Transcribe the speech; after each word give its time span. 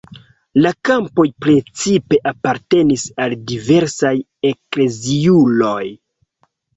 La 0.65 0.69
kampoj 0.89 1.25
precipe 1.45 2.17
apartenis 2.31 3.03
al 3.25 3.35
diversaj 3.51 4.13
ekleziuloj. 4.51 5.83